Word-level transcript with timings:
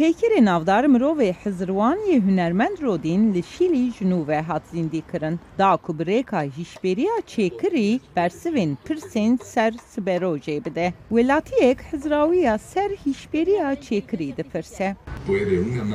Peykerê 0.00 0.44
navdar 0.44 0.84
mirovê 0.84 1.34
hizirwaniyê 1.44 2.20
hunermend 2.26 2.78
Rodîn 2.82 3.34
li 3.34 3.42
Şîlî 3.42 3.92
ji 3.92 4.04
nû 4.04 4.28
ve 4.28 4.40
hat 4.40 4.62
zîndî 4.72 5.02
kirin. 5.12 5.40
Da 5.58 5.76
ku 5.76 5.98
bi 5.98 6.02
rêka 6.02 6.50
hîşberiya 6.56 7.16
çêkirî 7.32 8.00
bersivên 8.16 8.76
pirsên 8.84 9.44
ser 9.44 9.72
siberojê 9.92 10.64
bide. 10.64 10.92
Welatiyek 11.08 11.78
hizirawiya 11.92 12.58
ser 12.58 12.90
hîşberiya 12.90 13.74
çêkirî 13.74 14.36
dipirse. 14.36 14.96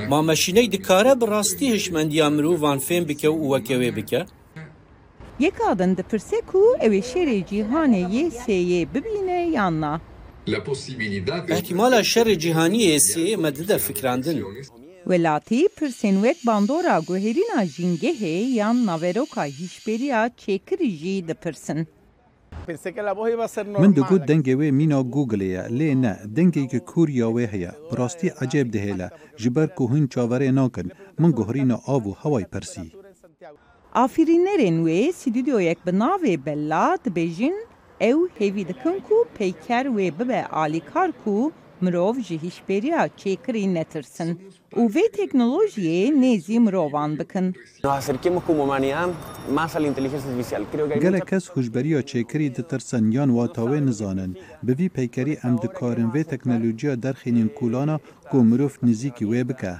Mameşîneyê 0.09 0.71
dikare 0.71 1.21
bi 1.21 1.27
rastî 1.27 1.73
hişmendiya 1.73 2.29
mirovan 2.29 2.79
fêm 2.79 3.07
bike 3.07 3.27
û 3.27 3.43
weke 3.53 3.75
wê 3.81 3.95
bike? 3.95 4.25
Yek 5.39 5.53
adin 5.69 5.97
dipirse 5.97 6.41
ku 6.41 6.75
ew 6.81 6.97
ê 6.99 7.01
şerê 7.11 7.45
cîhanê 7.49 8.03
yê 8.15 8.25
sêyê 8.43 8.87
bibîne 8.93 9.49
yan 9.57 9.81
na. 9.81 10.01
Şerê 12.11 12.35
cîhaniyê 12.43 12.97
sê 13.09 13.37
me 13.37 13.55
dide 13.55 13.77
fikrandin. 13.79 14.43
Welatî 15.03 15.67
pirsên 15.77 16.15
wek 16.23 16.37
bandora 16.47 16.99
guherîna 17.07 17.61
jîngehê 17.65 18.35
yan 18.59 18.85
naveroka 18.85 19.45
hîşberiya 19.45 20.27
çêkirî 20.27 20.89
jî 20.89 21.27
dipirsin. 21.27 21.87
Min 23.79 23.95
digot 23.95 24.29
dengê 24.29 24.53
wê 24.61 24.71
mîna 24.71 25.01
Google 25.01 25.45
ye 25.45 25.59
lê 25.59 26.01
ne 26.01 26.19
dengekî 26.35 26.79
Kuriya 26.79 27.25
wê 27.25 27.47
heye 27.47 27.71
rastî 27.97 28.27
ecêb 28.27 28.71
dihêle 28.73 29.09
ji 29.37 29.55
ber 29.55 29.75
ku 29.75 29.83
hûn 29.91 30.07
çaverê 30.07 30.55
nakin 30.55 30.91
min 31.17 31.31
guherîna 31.31 31.75
av 31.87 32.03
û 32.09 32.13
hewayê 32.21 32.47
pirsî. 32.53 32.91
Afirînerên 33.93 34.77
wê 34.87 35.13
stûdyoyek 35.19 35.77
bi 35.85 35.91
navê 35.91 36.45
Bella 36.45 36.97
dibêjin 37.05 37.55
ew 38.01 38.19
hêvî 38.39 38.67
dikin 38.67 38.99
ku 39.07 39.27
peyker 39.37 39.85
wê 39.85 40.19
bibe 40.19 40.45
alîkar 40.45 41.11
ku 41.23 41.51
mirov 41.81 42.19
ji 42.19 42.37
hîşberiya 42.43 43.07
çêkirî 43.21 43.73
netirsin 43.73 44.39
û 44.79 44.81
vê 44.95 45.05
teknolojiyê 45.19 46.01
nêzî 46.21 46.59
mirovan 46.59 47.19
bikin. 47.19 47.55
Gelek 51.01 51.27
kes 51.27 51.49
hûjberiya 51.49 52.01
çêkirî 52.01 52.55
ditirsin 52.55 53.11
yan 53.11 53.29
wata 53.29 53.61
wê 53.61 53.85
nizanin 53.85 54.37
bi 54.63 54.71
vî 54.79 54.89
peykerî 54.89 55.37
em 55.47 55.61
dikarin 55.61 56.09
vê 56.15 56.23
teknolojiya 56.23 56.93
derxînên 57.03 57.49
kulana 57.49 57.99
ku 58.31 58.43
mirov 58.43 58.73
nizîkî 58.83 59.25
wê 59.25 59.49
bike. 59.49 59.75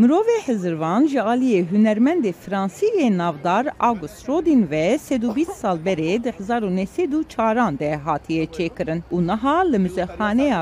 Mirovê 0.00 0.38
hizirvan 0.48 1.06
ji 1.06 1.18
aliyê 1.18 1.62
hunermendê 1.70 2.32
Fransîyê 2.32 3.18
navdar 3.18 3.66
Auguste 3.80 4.32
Rodin 4.32 4.70
ve 4.70 4.98
sedû 5.06 5.54
sal 5.54 5.78
berê 5.78 6.24
di 6.24 6.32
1904 6.40 7.80
de 7.80 7.96
hatiye 7.96 8.44
çêkirin 8.44 9.02
û 9.12 9.26
niha 9.26 9.58
li 9.60 9.78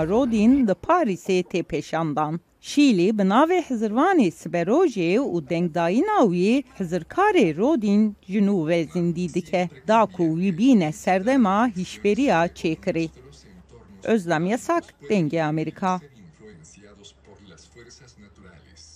Rodin 0.09 0.66
li 0.66 0.72
Parîsê 0.72 1.42
tê 1.42 1.62
pêşandan. 1.62 2.39
Şîlî 2.61 3.19
bi 3.19 3.22
navê 3.22 3.61
hizirvanê 3.69 4.31
siberojê 4.31 5.19
û 5.19 5.48
dengdayîna 5.50 6.20
Rodin 7.56 8.16
ji 8.28 8.39
nû 8.39 8.69
ve 8.69 8.84
zindî 8.84 9.34
dike 9.34 9.69
da 9.89 10.06
ku 10.06 10.22
wî 10.22 10.92
serdema 10.92 11.69
hîşberiya 11.69 12.47
çêkirê. 12.47 13.09
Özlem 14.05 14.47
Yasak, 14.47 14.84
Denge 15.11 15.42
Amerika. 15.42 16.00